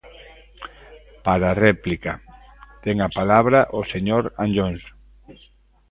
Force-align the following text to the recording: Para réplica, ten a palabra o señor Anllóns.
Para 1.25 1.57
réplica, 1.65 2.13
ten 2.83 2.95
a 3.07 3.09
palabra 3.19 3.59
o 3.79 3.81
señor 3.93 4.23
Anllóns. 4.43 4.81